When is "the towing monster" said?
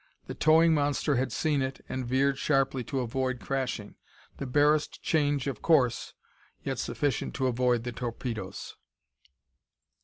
0.25-1.17